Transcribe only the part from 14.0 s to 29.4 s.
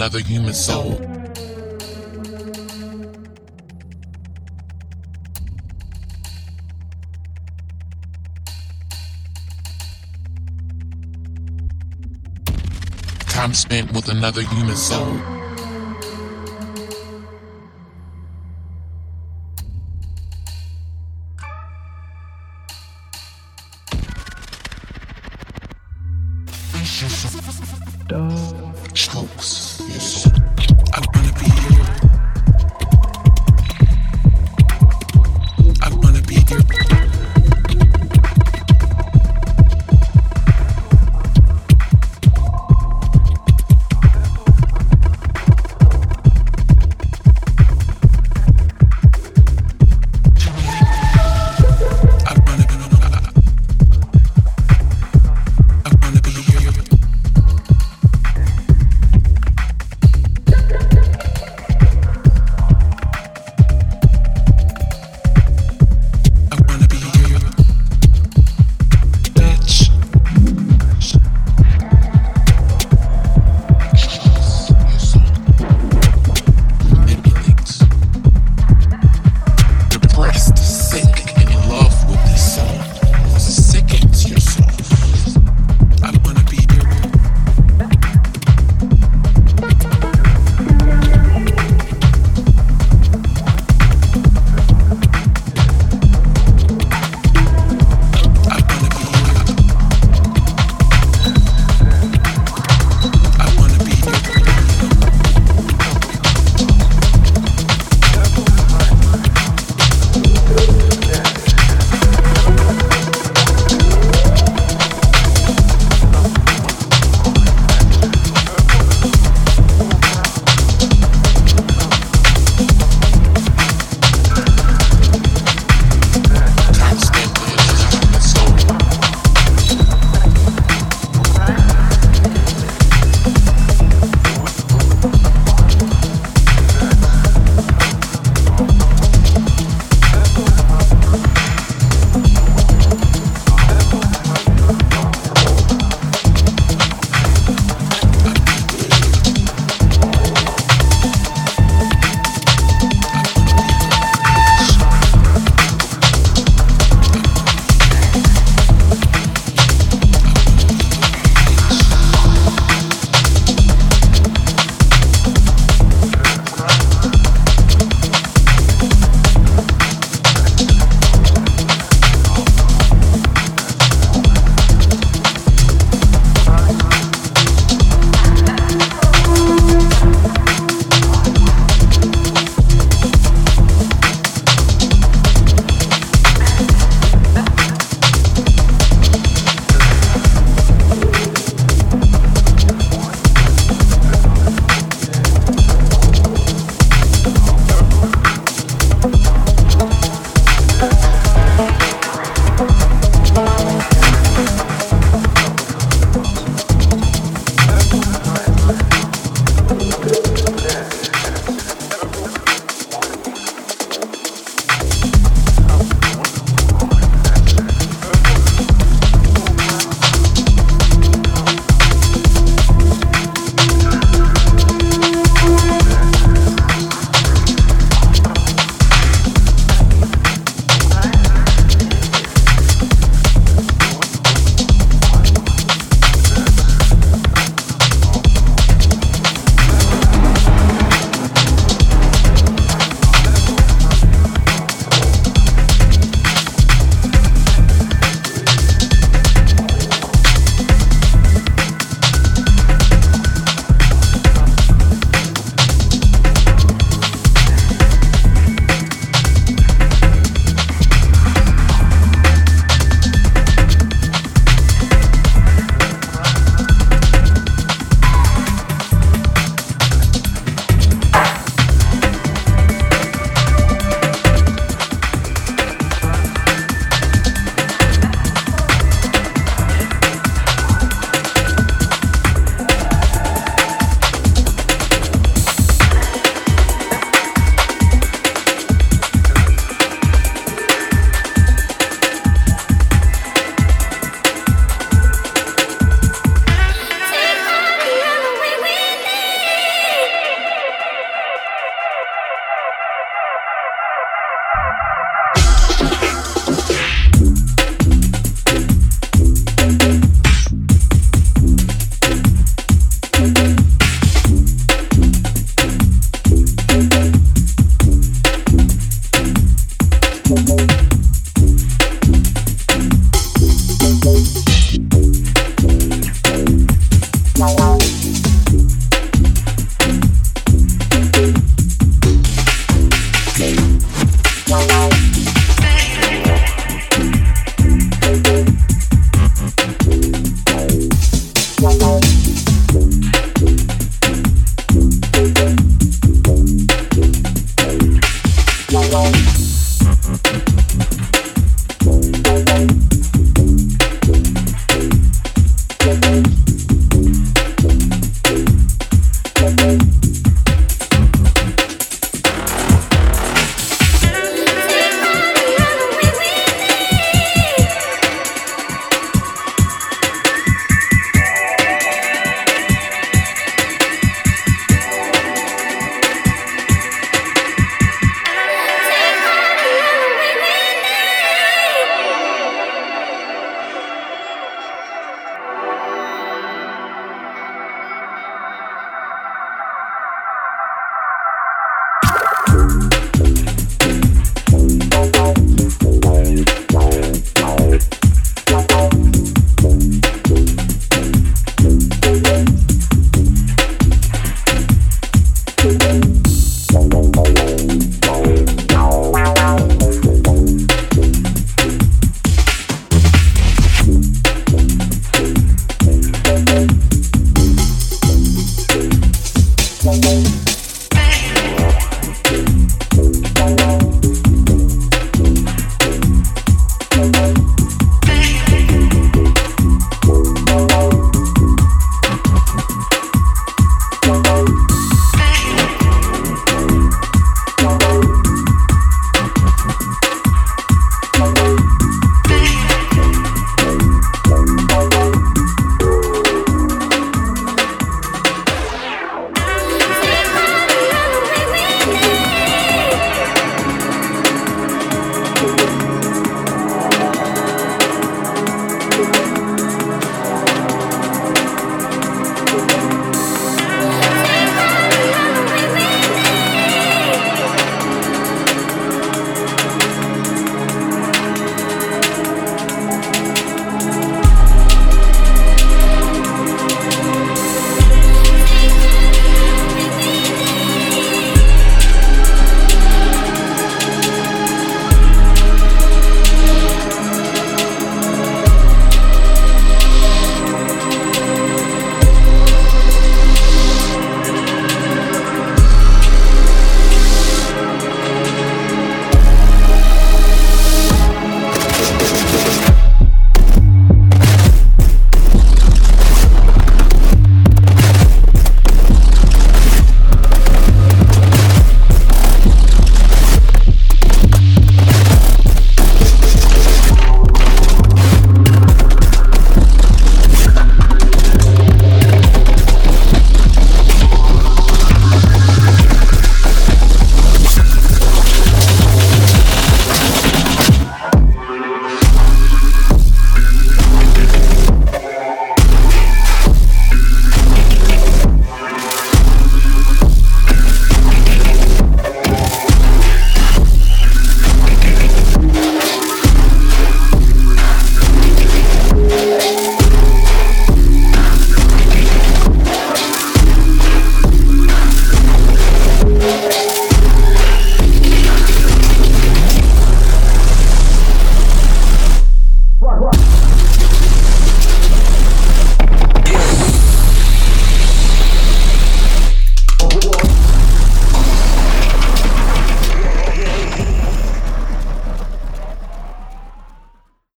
another human soul. Dog.